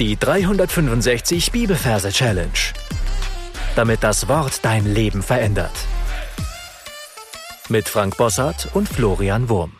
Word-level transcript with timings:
Die 0.00 0.16
365 0.16 1.52
Bibelverse 1.52 2.10
Challenge. 2.10 2.50
Damit 3.76 4.02
das 4.02 4.26
Wort 4.26 4.64
dein 4.64 4.92
Leben 4.92 5.22
verändert. 5.22 5.70
Mit 7.68 7.88
Frank 7.88 8.16
Bossart 8.16 8.74
und 8.74 8.88
Florian 8.88 9.48
Wurm. 9.48 9.76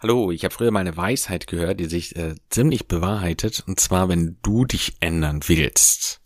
Hallo, 0.00 0.32
ich 0.32 0.42
habe 0.42 0.52
früher 0.52 0.72
mal 0.72 0.80
eine 0.80 0.96
Weisheit 0.96 1.46
gehört, 1.46 1.78
die 1.78 1.84
sich 1.84 2.16
äh, 2.16 2.34
ziemlich 2.50 2.88
bewahrheitet. 2.88 3.62
Und 3.68 3.78
zwar, 3.78 4.08
wenn 4.08 4.36
du 4.42 4.64
dich 4.64 4.96
ändern 4.98 5.42
willst, 5.46 6.20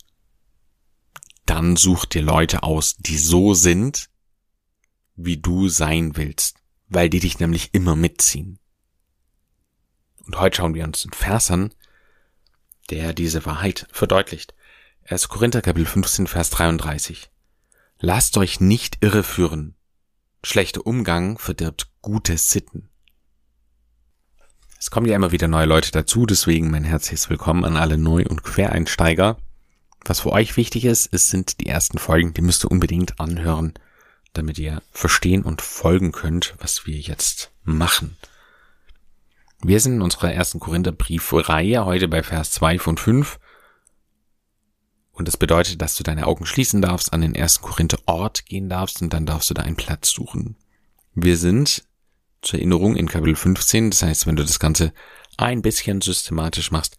dann 1.45 1.75
such 1.75 2.05
dir 2.05 2.23
Leute 2.23 2.63
aus, 2.63 2.95
die 2.97 3.19
so 3.19 3.53
sind, 3.53 4.09
wie 5.15 5.37
du 5.37 5.69
sein 5.69 6.17
willst, 6.17 6.57
weil 6.87 7.11
die 7.11 7.19
dich 7.19 7.37
nämlich 7.37 7.75
immer 7.75 7.95
mitziehen. 7.95 8.57
Und 10.25 10.39
heute 10.39 10.57
schauen 10.57 10.73
wir 10.73 10.85
uns 10.85 11.03
einen 11.03 11.13
Vers 11.13 11.51
an, 11.51 11.71
der 12.89 13.13
diese 13.13 13.45
Wahrheit 13.45 13.87
verdeutlicht. 13.91 14.53
1. 15.05 15.29
Korinther 15.29 15.61
Kapitel 15.61 15.85
15, 15.85 16.27
Vers 16.27 16.49
33. 16.51 17.29
Lasst 17.99 18.37
euch 18.37 18.59
nicht 18.59 18.97
irreführen. 19.01 19.75
Schlechter 20.43 20.85
Umgang 20.85 21.37
verdirbt 21.37 21.89
gute 22.01 22.37
Sitten. 22.37 22.89
Es 24.77 24.91
kommen 24.91 25.07
ja 25.07 25.15
immer 25.15 25.31
wieder 25.31 25.47
neue 25.47 25.65
Leute 25.65 25.91
dazu, 25.91 26.25
deswegen 26.25 26.69
mein 26.69 26.83
herzliches 26.83 27.29
Willkommen 27.29 27.63
an 27.63 27.77
alle 27.77 27.97
Neu- 27.97 28.25
und 28.27 28.43
Quereinsteiger. 28.43 29.37
Was 30.03 30.19
für 30.19 30.33
euch 30.33 30.57
wichtig 30.57 30.83
ist, 30.83 31.07
es 31.13 31.29
sind 31.29 31.61
die 31.61 31.67
ersten 31.67 31.97
Folgen, 31.97 32.33
die 32.33 32.41
müsst 32.41 32.65
ihr 32.65 32.71
unbedingt 32.71 33.19
anhören, 33.21 33.73
damit 34.33 34.59
ihr 34.59 34.81
verstehen 34.91 35.43
und 35.43 35.61
folgen 35.61 36.11
könnt, 36.11 36.55
was 36.59 36.85
wir 36.85 36.97
jetzt 36.97 37.51
machen. 37.63 38.17
Wir 39.65 39.79
sind 39.79 39.93
in 39.93 40.01
unserer 40.01 40.33
ersten 40.33 40.59
Korintherbriefreihe 40.59 41.85
heute 41.85 42.09
bei 42.09 42.21
Vers 42.21 42.51
2 42.51 42.79
von 42.79 42.97
5. 42.97 43.39
Und 45.13 45.27
das 45.29 45.37
bedeutet, 45.37 45.81
dass 45.81 45.95
du 45.95 46.03
deine 46.03 46.27
Augen 46.27 46.45
schließen 46.45 46.81
darfst, 46.81 47.13
an 47.13 47.21
den 47.21 47.33
ersten 47.33 47.63
Korinther 47.63 47.99
Ort 48.05 48.45
gehen 48.45 48.67
darfst 48.67 49.01
und 49.01 49.13
dann 49.13 49.25
darfst 49.25 49.49
du 49.49 49.53
da 49.53 49.61
einen 49.61 49.77
Platz 49.77 50.09
suchen. 50.09 50.57
Wir 51.15 51.37
sind 51.37 51.85
zur 52.41 52.59
Erinnerung 52.59 52.97
in 52.97 53.07
Kapitel 53.07 53.37
15. 53.37 53.91
Das 53.91 54.03
heißt, 54.03 54.27
wenn 54.27 54.35
du 54.35 54.43
das 54.43 54.59
Ganze 54.59 54.91
ein 55.37 55.61
bisschen 55.61 56.01
systematisch 56.01 56.71
machst, 56.71 56.97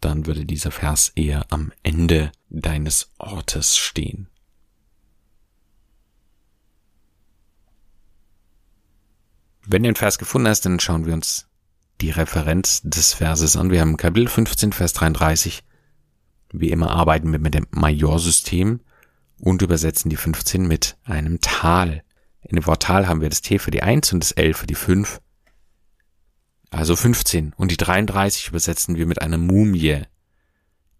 dann 0.00 0.26
würde 0.26 0.44
dieser 0.44 0.70
Vers 0.70 1.10
eher 1.16 1.46
am 1.50 1.72
Ende 1.82 2.30
deines 2.48 3.10
Ortes 3.18 3.76
stehen. 3.76 4.28
Wenn 9.66 9.82
du 9.82 9.88
den 9.88 9.96
Vers 9.96 10.18
gefunden 10.18 10.46
hast, 10.46 10.64
dann 10.64 10.78
schauen 10.78 11.04
wir 11.04 11.14
uns 11.14 11.47
die 12.00 12.10
Referenz 12.10 12.82
des 12.82 13.14
Verses 13.14 13.56
an. 13.56 13.70
Wir 13.70 13.80
haben 13.80 13.96
Kapitel 13.96 14.28
15, 14.28 14.72
Vers 14.72 14.92
33. 14.92 15.64
Wie 16.52 16.70
immer 16.70 16.90
arbeiten 16.90 17.32
wir 17.32 17.38
mit 17.38 17.54
dem 17.54 17.66
Majorsystem 17.70 18.80
und 19.38 19.62
übersetzen 19.62 20.08
die 20.08 20.16
15 20.16 20.66
mit 20.66 20.96
einem 21.04 21.40
Tal. 21.40 22.02
In 22.42 22.56
dem 22.56 22.66
Wort 22.66 22.82
Tal 22.82 23.08
haben 23.08 23.20
wir 23.20 23.28
das 23.28 23.42
T 23.42 23.58
für 23.58 23.70
die 23.70 23.82
1 23.82 24.12
und 24.12 24.20
das 24.20 24.32
L 24.32 24.54
für 24.54 24.66
die 24.66 24.74
5. 24.74 25.20
Also 26.70 26.96
15. 26.96 27.52
Und 27.54 27.70
die 27.70 27.76
33 27.76 28.48
übersetzen 28.48 28.96
wir 28.96 29.06
mit 29.06 29.20
einer 29.20 29.38
Mumie. 29.38 30.02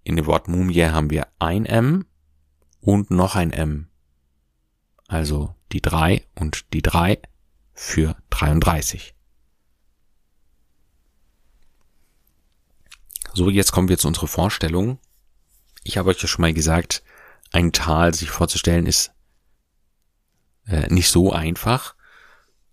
In 0.03 0.17
dem 0.17 0.27
Wort 0.27 0.49
Mumie 0.49 0.85
haben 0.85 1.11
wir 1.11 1.27
ein 1.39 1.67
M 1.67 2.07
und 2.81 3.11
noch 3.11 3.37
ein 3.37 3.53
M. 3.53 3.89
Also 5.07 5.55
die 5.73 5.81
3 5.81 6.25
und 6.35 6.73
die 6.73 6.83
3 6.83 7.19
für 7.73 8.17
33. 8.31 9.15
So, 13.34 13.51
jetzt 13.51 13.73
kommen 13.73 13.89
wir 13.89 13.98
zu 13.98 14.09
unserer 14.09 14.27
Vorstellung. 14.27 14.98
Ich 15.84 15.98
habe 15.98 16.11
euch 16.11 16.21
ja 16.21 16.29
schon 16.29 16.43
mal 16.43 16.53
gesagt, 16.53 17.03
ein 17.53 17.73
Tal 17.73 18.15
sich 18.15 18.31
vorzustellen 18.31 18.87
ist 18.87 19.12
äh, 20.67 20.92
nicht 20.92 21.11
so 21.11 21.33
einfach. 21.33 21.95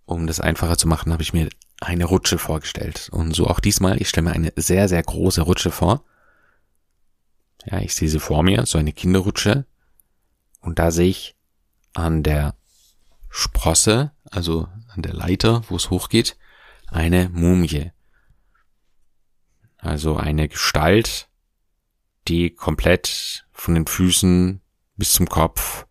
Um 0.05 0.27
das 0.27 0.39
einfacher 0.39 0.77
zu 0.77 0.87
machen, 0.87 1.11
habe 1.11 1.23
ich 1.23 1.33
mir 1.33 1.49
eine 1.81 2.05
Rutsche 2.05 2.37
vorgestellt. 2.37 3.09
Und 3.11 3.33
so 3.33 3.47
auch 3.47 3.59
diesmal, 3.59 4.01
ich 4.01 4.09
stelle 4.09 4.29
mir 4.29 4.33
eine 4.33 4.53
sehr, 4.55 4.87
sehr 4.87 5.01
große 5.01 5.41
Rutsche 5.41 5.71
vor. 5.71 6.03
Ja, 7.65 7.79
ich 7.79 7.95
sehe 7.95 8.09
sie 8.09 8.19
vor 8.19 8.43
mir, 8.43 8.65
so 8.65 8.77
eine 8.77 8.93
Kinderrutsche. 8.93 9.65
Und 10.61 10.79
da 10.79 10.91
sehe 10.91 11.09
ich 11.09 11.35
an 11.93 12.23
der 12.23 12.55
Sprosse, 13.29 14.11
also 14.29 14.67
an 14.89 15.01
der 15.01 15.13
Leiter, 15.13 15.63
wo 15.69 15.75
es 15.75 15.89
hochgeht, 15.89 16.37
eine 16.87 17.29
Mumie. 17.29 17.91
Also 19.85 20.17
eine 20.17 20.47
Gestalt, 20.47 21.29
die 22.27 22.49
komplett 22.49 23.45
von 23.51 23.75
den 23.75 23.87
Füßen 23.87 24.61
bis 24.95 25.11
zum 25.13 25.27
Kopf 25.27 25.85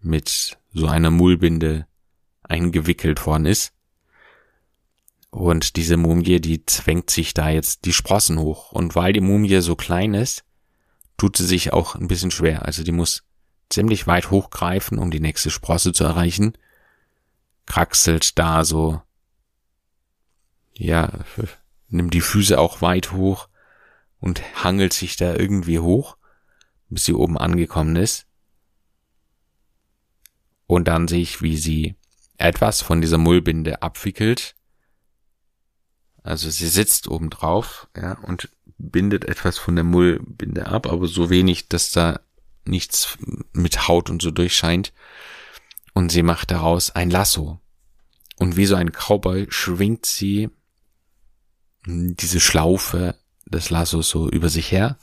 mit 0.00 0.58
so 0.72 0.86
einer 0.88 1.10
Mullbinde 1.10 1.86
eingewickelt 2.42 3.24
worden 3.26 3.46
ist. 3.46 3.72
Und 5.30 5.76
diese 5.76 5.96
Mumie, 5.96 6.40
die 6.40 6.64
zwängt 6.66 7.10
sich 7.10 7.34
da 7.34 7.48
jetzt 7.48 7.84
die 7.84 7.92
Sprossen 7.92 8.38
hoch. 8.38 8.72
Und 8.72 8.94
weil 8.94 9.12
die 9.12 9.20
Mumie 9.20 9.60
so 9.60 9.74
klein 9.74 10.14
ist, 10.14 10.44
tut 11.16 11.36
sie 11.36 11.46
sich 11.46 11.72
auch 11.72 11.94
ein 11.94 12.08
bisschen 12.08 12.30
schwer. 12.30 12.64
Also 12.64 12.84
die 12.84 12.92
muss 12.92 13.24
ziemlich 13.68 14.06
weit 14.06 14.30
hochgreifen, 14.30 14.98
um 14.98 15.10
die 15.10 15.20
nächste 15.20 15.50
Sprosse 15.50 15.92
zu 15.92 16.04
erreichen. 16.04 16.56
Kraxelt 17.66 18.38
da 18.38 18.64
so, 18.64 19.02
ja, 20.74 21.24
nimmt 21.94 22.12
die 22.12 22.20
Füße 22.20 22.58
auch 22.58 22.82
weit 22.82 23.12
hoch 23.12 23.48
und 24.20 24.42
hangelt 24.62 24.92
sich 24.92 25.16
da 25.16 25.34
irgendwie 25.34 25.78
hoch, 25.78 26.16
bis 26.88 27.04
sie 27.04 27.14
oben 27.14 27.38
angekommen 27.38 27.96
ist. 27.96 28.26
Und 30.66 30.88
dann 30.88 31.08
sehe 31.08 31.22
ich, 31.22 31.40
wie 31.42 31.56
sie 31.56 31.94
etwas 32.36 32.82
von 32.82 33.00
dieser 33.00 33.18
Mullbinde 33.18 33.82
abwickelt. 33.82 34.54
Also 36.22 36.50
sie 36.50 36.68
sitzt 36.68 37.06
oben 37.06 37.30
drauf, 37.30 37.88
ja, 37.96 38.18
und 38.20 38.48
bindet 38.78 39.26
etwas 39.26 39.58
von 39.58 39.76
der 39.76 39.84
Mullbinde 39.84 40.66
ab, 40.66 40.86
aber 40.86 41.06
so 41.06 41.30
wenig, 41.30 41.68
dass 41.68 41.92
da 41.92 42.20
nichts 42.64 43.18
mit 43.52 43.88
Haut 43.88 44.10
und 44.10 44.22
so 44.22 44.30
durchscheint. 44.30 44.92
Und 45.92 46.10
sie 46.10 46.22
macht 46.22 46.50
daraus 46.50 46.90
ein 46.90 47.10
Lasso. 47.10 47.60
Und 48.36 48.56
wie 48.56 48.66
so 48.66 48.74
ein 48.74 48.90
Cowboy 48.90 49.46
schwingt 49.50 50.06
sie 50.06 50.50
diese 51.86 52.40
Schlaufe 52.40 53.14
des 53.46 53.70
Lassos 53.70 54.08
so 54.08 54.28
über 54.28 54.48
sich 54.48 54.72
her 54.72 54.96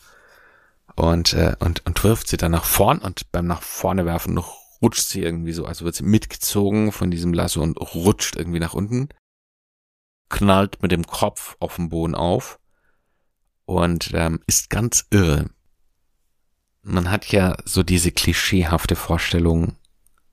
und, 0.95 1.33
äh, 1.33 1.55
und, 1.59 1.85
und 1.85 2.03
wirft 2.03 2.27
sie 2.27 2.37
dann 2.37 2.51
nach 2.51 2.65
vorn 2.65 2.99
und 2.99 3.31
beim 3.31 3.47
nach 3.47 3.61
vorne 3.61 4.05
werfen 4.05 4.33
noch 4.33 4.61
rutscht 4.81 5.07
sie 5.07 5.21
irgendwie 5.21 5.53
so, 5.53 5.65
also 5.65 5.85
wird 5.85 5.95
sie 5.95 6.03
mitgezogen 6.03 6.91
von 6.91 7.11
diesem 7.11 7.33
Lasso 7.33 7.61
und 7.61 7.77
rutscht 7.77 8.35
irgendwie 8.35 8.59
nach 8.59 8.73
unten, 8.73 9.09
knallt 10.29 10.81
mit 10.81 10.91
dem 10.91 11.05
Kopf 11.05 11.55
auf 11.59 11.75
den 11.75 11.89
Boden 11.89 12.15
auf 12.15 12.59
und 13.65 14.11
ähm, 14.13 14.41
ist 14.47 14.69
ganz 14.69 15.05
irre. 15.11 15.49
Man 16.81 17.11
hat 17.11 17.31
ja 17.31 17.57
so 17.63 17.83
diese 17.83 18.11
klischeehafte 18.11 18.95
Vorstellung, 18.95 19.75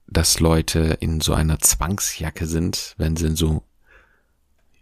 dass 0.07 0.39
Leute 0.39 0.97
in 0.99 1.21
so 1.21 1.33
einer 1.33 1.59
Zwangsjacke 1.59 2.47
sind, 2.47 2.95
wenn 2.97 3.15
sie 3.15 3.27
in 3.27 3.35
so 3.35 3.68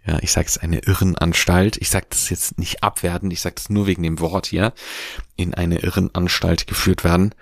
ja, 0.08 0.20
ich 0.22 0.32
sage 0.32 0.48
es 0.48 0.58
eine 0.58 0.80
Irrenanstalt. 0.80 1.78
Ich 1.78 1.90
sage 1.90 2.08
das 2.10 2.30
jetzt 2.30 2.58
nicht 2.58 2.82
abwertend, 2.82 3.34
ich 3.34 3.42
sage 3.42 3.56
das 3.56 3.70
nur 3.70 3.88
wegen 3.88 4.04
dem 4.04 4.20
Wort 4.20 4.46
hier, 4.48 4.74
in 5.36 5.54
eine 5.54 5.80
Irrenanstalt 5.80 6.66
geführt 6.66 7.04
werden. 7.04 7.36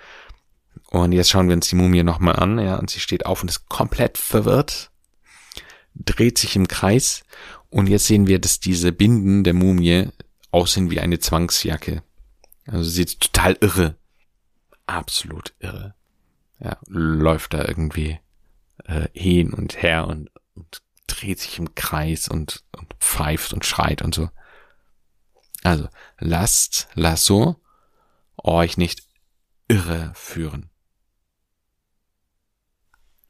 Und 0.89 1.11
jetzt 1.11 1.29
schauen 1.29 1.47
wir 1.47 1.55
uns 1.55 1.69
die 1.69 1.75
Mumie 1.75 2.03
nochmal 2.03 2.37
an, 2.37 2.57
ja, 2.59 2.75
und 2.77 2.89
sie 2.89 2.99
steht 2.99 3.25
auf 3.25 3.41
und 3.41 3.49
ist 3.49 3.69
komplett 3.69 4.17
verwirrt, 4.17 4.91
dreht 5.93 6.37
sich 6.37 6.55
im 6.55 6.67
Kreis 6.67 7.23
und 7.69 7.87
jetzt 7.87 8.07
sehen 8.07 8.27
wir, 8.27 8.39
dass 8.39 8.59
diese 8.59 8.91
Binden 8.91 9.43
der 9.43 9.53
Mumie 9.53 10.09
aussehen 10.51 10.89
wie 10.89 10.99
eine 10.99 11.19
Zwangsjacke. 11.19 12.01
Also 12.65 12.89
sie 12.89 13.03
ist 13.03 13.19
total 13.19 13.57
irre. 13.61 13.95
Absolut 14.87 15.53
irre. 15.59 15.93
Ja, 16.59 16.77
läuft 16.87 17.53
da 17.53 17.65
irgendwie 17.65 18.19
äh, 18.85 19.07
hin 19.13 19.53
und 19.53 19.81
her 19.81 20.07
und, 20.07 20.31
und 20.55 20.81
dreht 21.19 21.39
sich 21.39 21.59
im 21.59 21.75
Kreis 21.75 22.27
und, 22.27 22.63
und 22.77 22.93
pfeift 22.99 23.53
und 23.53 23.65
schreit 23.65 24.01
und 24.01 24.13
so. 24.13 24.29
Also, 25.63 25.87
lasst, 26.19 26.87
lasso 26.93 27.61
euch 28.37 28.77
nicht 28.77 29.03
irre 29.67 30.11
führen. 30.15 30.69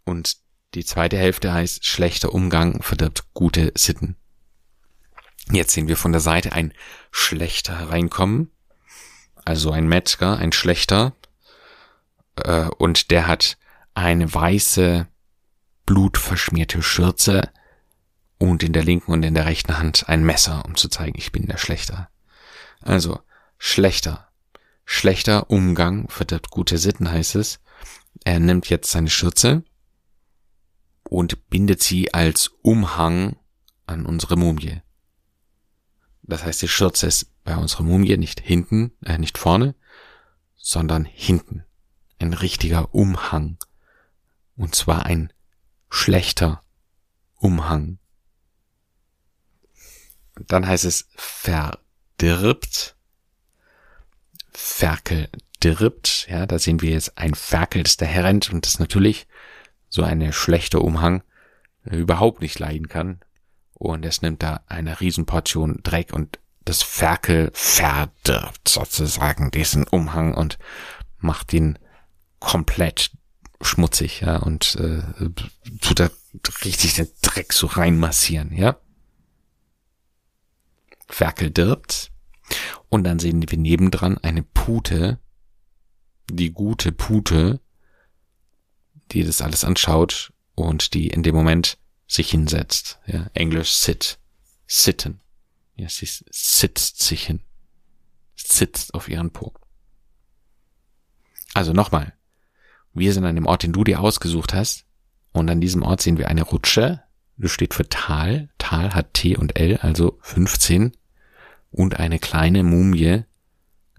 Und 0.04 0.38
die 0.74 0.86
zweite 0.86 1.18
Hälfte 1.18 1.54
heißt, 1.54 1.86
schlechter 1.86 2.34
Umgang 2.34 2.82
verdirbt 2.82 3.34
gute 3.34 3.72
Sitten. 3.76 4.18
Jetzt 5.52 5.72
sehen 5.74 5.88
wir 5.88 5.98
von 5.98 6.12
der 6.12 6.22
Seite 6.22 6.52
ein 6.52 6.74
schlechter 7.12 7.80
hereinkommen, 7.80 8.52
also 9.46 9.72
ein 9.72 9.88
Metzger, 9.88 10.38
ein 10.38 10.52
schlechter, 10.52 11.14
äh, 12.36 12.68
und 12.78 13.12
der 13.12 13.28
hat 13.28 13.58
eine 13.94 14.34
weiße, 14.34 15.08
blutverschmierte 15.86 16.82
Schürze, 16.82 17.50
und 18.38 18.64
in 18.64 18.74
der 18.74 18.84
linken 18.84 19.12
und 19.12 19.24
in 19.24 19.34
der 19.34 19.46
rechten 19.46 19.78
Hand 19.78 20.10
ein 20.10 20.24
Messer, 20.24 20.64
um 20.66 20.76
zu 20.76 20.90
zeigen, 20.90 21.18
ich 21.18 21.32
bin 21.32 21.48
der 21.48 21.58
Schlechter. 21.58 22.10
Also, 22.82 23.20
schlechter. 23.58 24.30
Schlechter 24.86 25.50
Umgang 25.50 26.08
verdirbt 26.10 26.52
gute 26.52 26.78
Sitten, 26.78 27.10
heißt 27.10 27.36
es. 27.36 27.60
Er 28.24 28.40
nimmt 28.40 28.70
jetzt 28.70 28.92
seine 28.92 29.10
Schürze 29.10 29.64
und 31.04 31.50
bindet 31.50 31.82
sie 31.82 32.14
als 32.14 32.52
Umhang 32.62 33.38
an 33.88 34.06
unsere 34.06 34.38
Mumie. 34.38 34.82
Das 36.24 36.44
heißt, 36.44 36.62
die 36.62 36.68
Schürze 36.68 37.08
ist 37.08 37.32
bei 37.44 37.56
unserer 37.56 37.84
Mumie 37.84 38.18
nicht 38.18 38.40
hinten, 38.40 38.92
äh, 39.04 39.18
nicht 39.18 39.38
vorne, 39.38 39.76
sondern 40.56 41.06
hinten. 41.06 41.64
Ein 42.20 42.34
richtiger 42.34 42.94
Umhang. 42.94 43.58
Und 44.56 44.74
zwar 44.74 45.06
ein 45.06 45.32
schlechter 45.90 46.64
Umhang. 47.36 48.00
Dann 50.48 50.68
heißt 50.68 50.86
es 50.86 51.08
verdirbt, 51.16 52.96
verkeldirbt, 54.52 56.28
ja, 56.30 56.46
da 56.46 56.60
sehen 56.60 56.82
wir 56.82 56.92
jetzt 56.92 57.18
ein 57.18 57.36
Ferkel, 57.36 57.84
das 57.84 57.98
daherrennt 57.98 58.52
und 58.52 58.66
das 58.66 58.80
natürlich 58.80 59.28
so 59.90 60.04
eine 60.04 60.34
schlechte 60.34 60.80
Umhang 60.80 61.24
überhaupt 61.84 62.42
nicht 62.42 62.60
leiden 62.60 62.88
kann. 62.90 63.20
Und 63.74 64.06
es 64.06 64.22
nimmt 64.22 64.42
da 64.42 64.62
eine 64.68 65.00
Riesenportion 65.02 65.82
Dreck 65.84 66.14
und 66.14 66.40
das 66.64 66.82
Ferkel 66.82 67.52
verdirbt 67.54 68.68
sozusagen 68.68 69.52
diesen 69.52 69.86
Umhang 69.86 70.34
und 70.34 70.58
macht 71.20 71.54
ihn 71.54 71.78
komplett 72.40 73.12
schmutzig, 73.62 74.22
ja, 74.22 74.38
und 74.38 74.76
äh, 74.76 75.02
tut 75.82 76.00
da 76.00 76.10
richtig 76.64 76.96
den 76.96 77.08
Dreck 77.22 77.54
so 77.54 77.68
reinmassieren, 77.68 78.56
ja. 78.56 78.78
Ferkel 81.15 81.50
dirbt. 81.50 82.12
Und 82.89 83.06
dann 83.06 83.19
sehen 83.19 83.50
wir 83.50 83.57
nebendran 83.57 84.17
eine 84.17 84.44
Pute, 84.44 85.17
die 86.29 86.51
gute 86.51 86.91
Pute, 86.91 87.62
die 89.12 89.23
das 89.23 89.39
alles 89.39 89.63
anschaut 89.63 90.33
und 90.56 90.94
die 90.94 91.07
in 91.07 91.23
dem 91.23 91.33
Moment 91.33 91.77
sich 92.06 92.31
hinsetzt. 92.31 93.00
Ja, 93.06 93.29
Englisch 93.33 93.71
sit. 93.71 94.19
Sitten. 94.67 95.21
Ja, 95.75 95.88
sie 95.88 96.06
sitzt 96.06 97.01
sich 97.01 97.25
hin. 97.25 97.39
Sitzt 98.35 98.94
auf 98.94 99.07
ihren 99.07 99.31
Po. 99.31 99.53
Also 101.53 101.71
nochmal. 101.71 102.13
Wir 102.94 103.13
sind 103.13 103.23
an 103.25 103.35
dem 103.35 103.45
Ort, 103.45 103.63
den 103.63 103.71
du 103.71 103.85
dir 103.85 104.01
ausgesucht 104.01 104.53
hast. 104.53 104.85
Und 105.31 105.50
an 105.50 105.62
diesem 105.62 105.81
Ort 105.81 106.01
sehen 106.01 106.17
wir 106.17 106.27
eine 106.27 106.44
Rutsche. 106.44 107.03
Das 107.38 107.51
steht 107.51 107.73
für 107.73 107.88
Tal. 107.88 108.50
Tal 108.57 108.94
hat 108.94 109.13
T 109.13 109.38
und 109.38 109.57
L, 109.57 109.77
also 109.77 110.19
15. 110.21 110.91
Und 111.75 112.00
eine 112.00 112.19
kleine 112.19 112.63
Mumie. 112.63 113.24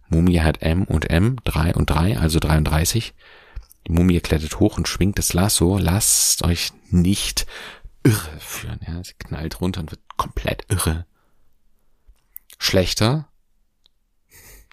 Mumie 0.09 0.41
hat 0.41 0.63
M 0.63 0.85
und 0.85 1.11
M, 1.11 1.37
3 1.45 1.75
und 1.75 1.91
3, 1.91 2.19
also 2.19 2.39
33. 2.39 3.15
Die 3.87 3.93
Mumie 3.93 4.21
klettert 4.21 4.59
hoch 4.61 4.79
und 4.79 4.89
schwingt 4.89 5.19
das 5.19 5.35
Lasso. 5.35 5.77
Lasst 5.79 6.43
euch 6.45 6.73
nicht 6.91 7.47
irre 8.03 8.41
führen. 8.41 8.81
Ja, 8.87 9.05
sie 9.05 9.15
knallt 9.19 9.61
runter 9.61 9.81
und 9.81 9.91
wird 9.91 10.01
komplett 10.17 10.65
irre. 10.71 11.07
Schlechter. 12.59 13.29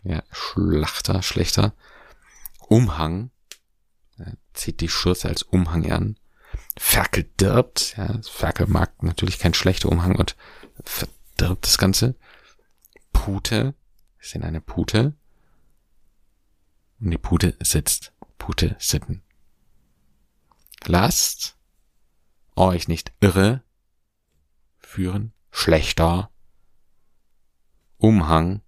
Ja, 0.03 0.23
Schlachter, 0.31 1.21
schlechter. 1.23 1.73
Umhang 2.69 3.31
er 4.17 4.33
zieht 4.53 4.81
die 4.81 4.89
Schürze 4.89 5.27
als 5.27 5.43
Umhang 5.43 5.91
an. 5.91 6.17
Ferkel 6.77 7.23
dirbt. 7.39 7.95
Ja, 7.97 8.19
Ferkel 8.21 8.67
mag 8.67 9.01
natürlich 9.03 9.39
kein 9.39 9.53
schlechter 9.53 9.89
Umhang 9.89 10.15
und 10.15 10.35
verdirbt 10.83 11.65
das 11.65 11.77
Ganze. 11.77 12.15
Pute. 13.13 13.75
Wir 14.17 14.27
sehen 14.27 14.43
eine 14.43 14.61
Pute. 14.61 15.13
Und 16.99 17.11
die 17.11 17.17
Pute 17.17 17.55
sitzt. 17.61 18.13
Pute 18.37 18.75
sitten. 18.79 19.23
Lasst 20.85 21.55
euch 22.55 22.87
nicht 22.87 23.13
irre 23.21 23.63
führen. 24.79 25.33
Schlechter. 25.51 26.29
Umhang. 27.97 28.61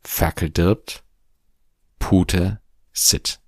Ferkel 0.00 0.48
dirbt. 0.48 1.04
Pute 1.98 2.60
sit. 2.92 3.40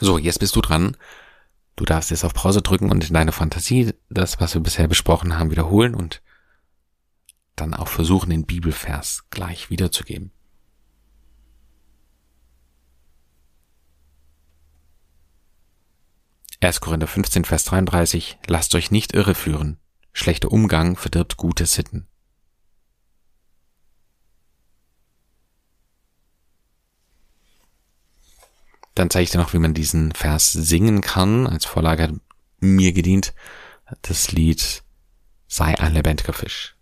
So, 0.00 0.18
jetzt 0.18 0.38
bist 0.38 0.54
du 0.54 0.60
dran. 0.60 0.96
Du 1.76 1.84
darfst 1.84 2.10
jetzt 2.10 2.24
auf 2.24 2.34
Pause 2.34 2.62
drücken 2.62 2.90
und 2.90 3.06
in 3.06 3.14
deiner 3.14 3.32
Fantasie 3.32 3.94
das, 4.08 4.40
was 4.40 4.54
wir 4.54 4.62
bisher 4.62 4.86
besprochen 4.86 5.36
haben, 5.38 5.50
wiederholen 5.50 5.94
und 5.94 6.22
dann 7.56 7.74
auch 7.74 7.88
versuchen, 7.88 8.30
den 8.30 8.46
Bibelvers 8.46 9.24
gleich 9.30 9.70
wiederzugeben. 9.70 10.32
Erst 16.60 16.80
Korinther 16.80 17.06
15, 17.06 17.44
Vers 17.44 17.64
33, 17.64 18.38
lasst 18.46 18.74
euch 18.74 18.90
nicht 18.90 19.12
irreführen. 19.12 19.78
Schlechter 20.12 20.50
Umgang 20.50 20.96
verdirbt 20.96 21.36
gute 21.36 21.66
Sitten. 21.66 22.06
Dann 28.94 29.10
zeige 29.10 29.24
ich 29.24 29.30
dir 29.30 29.38
noch, 29.38 29.52
wie 29.52 29.58
man 29.58 29.74
diesen 29.74 30.12
Vers 30.12 30.52
singen 30.52 31.00
kann. 31.00 31.46
Als 31.46 31.64
Vorlage 31.64 32.04
hat 32.04 32.12
mir 32.60 32.92
gedient 32.92 33.34
das 34.02 34.32
Lied 34.32 34.84
Sei 35.46 35.78
ein 35.78 35.92
lebendiger 35.92 36.32
Fisch. 36.32 36.74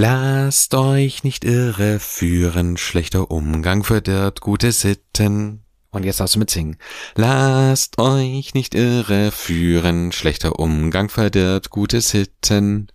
Lasst 0.00 0.76
euch 0.76 1.24
nicht 1.24 1.44
irre 1.44 1.98
führen, 1.98 2.76
schlechter 2.76 3.32
Umgang 3.32 3.82
verdirbt 3.82 4.40
gute 4.40 4.70
Sitten. 4.70 5.64
Und 5.90 6.04
jetzt 6.04 6.20
darfst 6.20 6.36
du 6.36 6.38
mitsingen. 6.38 6.76
Lasst 7.16 7.98
euch 7.98 8.54
nicht 8.54 8.76
irre 8.76 9.32
führen, 9.32 10.12
schlechter 10.12 10.60
Umgang 10.60 11.08
verdirbt 11.08 11.70
gute 11.70 12.00
Sitten. 12.00 12.92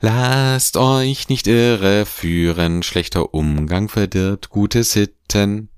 Lasst 0.00 0.78
euch 0.78 1.28
nicht 1.28 1.46
irre 1.46 2.06
führen, 2.06 2.82
schlechter 2.82 3.34
Umgang 3.34 3.90
verdirbt 3.90 4.48
gute 4.48 4.82
Sitten. 4.82 5.68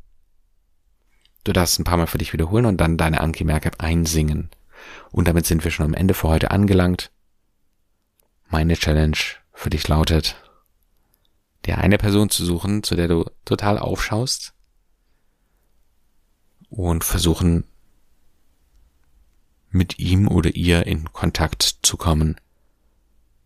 Du 1.42 1.52
darfst 1.52 1.80
ein 1.80 1.84
paar 1.84 1.96
Mal 1.96 2.06
für 2.06 2.18
dich 2.18 2.32
wiederholen 2.32 2.66
und 2.66 2.80
dann 2.80 2.96
deine 2.96 3.20
Anki-Merke 3.20 3.72
einsingen. 3.78 4.48
Und 5.10 5.26
damit 5.26 5.44
sind 5.44 5.64
wir 5.64 5.72
schon 5.72 5.86
am 5.86 5.94
Ende 5.94 6.14
für 6.14 6.28
heute 6.28 6.52
angelangt. 6.52 7.10
Meine 8.48 8.76
Challenge 8.76 9.18
für 9.52 9.68
dich 9.68 9.88
lautet, 9.88 10.36
dir 11.64 11.78
eine 11.78 11.98
Person 11.98 12.30
zu 12.30 12.44
suchen, 12.44 12.82
zu 12.82 12.94
der 12.94 13.08
du 13.08 13.24
total 13.44 13.78
aufschaust 13.78 14.52
und 16.70 17.04
versuchen, 17.04 17.64
mit 19.70 19.98
ihm 19.98 20.28
oder 20.28 20.54
ihr 20.54 20.86
in 20.86 21.12
Kontakt 21.12 21.78
zu 21.82 21.96
kommen 21.96 22.36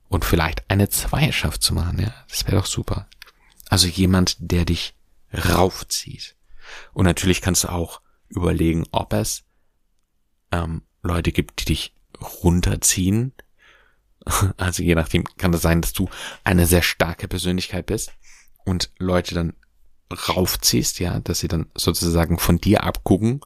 und 0.09 0.25
vielleicht 0.25 0.69
eine 0.71 0.89
Zweierschaft 0.89 1.63
zu 1.63 1.75
machen, 1.75 2.01
ja, 2.01 2.13
das 2.29 2.47
wäre 2.47 2.57
doch 2.57 2.67
super. 2.67 3.09
Also 3.69 3.87
jemand, 3.87 4.37
der 4.39 4.65
dich 4.65 4.95
raufzieht. 5.33 6.37
Und 6.93 7.05
natürlich 7.05 7.41
kannst 7.41 7.65
du 7.65 7.69
auch 7.69 8.01
überlegen, 8.29 8.85
ob 8.91 9.13
es 9.13 9.45
ähm, 10.51 10.83
Leute 11.03 11.33
gibt, 11.33 11.61
die 11.61 11.67
dich 11.67 11.95
runterziehen. 12.43 13.33
Also 14.57 14.83
je 14.83 14.95
nachdem 14.95 15.25
kann 15.39 15.53
das 15.53 15.63
sein, 15.63 15.81
dass 15.81 15.93
du 15.93 16.09
eine 16.45 16.67
sehr 16.67 16.83
starke 16.83 17.29
Persönlichkeit 17.29 17.87
bist 17.87 18.13
und 18.65 18.91
Leute 18.99 19.35
dann 19.35 19.55
raufziehst, 20.11 21.01
ja, 21.01 21.21
dass 21.21 21.41
sie 21.41 21.49
dann 21.49 21.67
sozusagen 21.75 22.39
von 22.39 22.59
dir 22.59 22.85
abgucken. 22.85 23.41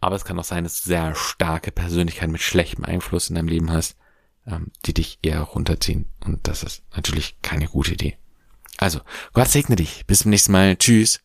Aber 0.00 0.16
es 0.16 0.24
kann 0.24 0.38
auch 0.38 0.44
sein, 0.44 0.64
dass 0.64 0.82
du 0.82 0.88
sehr 0.88 1.14
starke 1.14 1.72
Persönlichkeit 1.72 2.30
mit 2.30 2.40
schlechtem 2.40 2.84
Einfluss 2.84 3.28
in 3.28 3.36
deinem 3.36 3.48
Leben 3.48 3.70
hast, 3.70 3.96
ähm, 4.46 4.72
die 4.86 4.94
dich 4.94 5.18
eher 5.22 5.40
runterziehen. 5.40 6.06
Und 6.24 6.46
das 6.48 6.62
ist 6.62 6.82
natürlich 6.94 7.36
keine 7.42 7.66
gute 7.66 7.92
Idee. 7.92 8.16
Also, 8.78 9.00
Gott 9.34 9.48
segne 9.48 9.76
dich. 9.76 10.06
Bis 10.06 10.20
zum 10.20 10.30
nächsten 10.30 10.52
Mal. 10.52 10.76
Tschüss. 10.76 11.20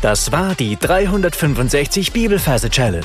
Das 0.00 0.32
war 0.32 0.54
die 0.54 0.76
365 0.76 2.12
Bibelferse 2.12 2.70
Challenge. 2.70 3.04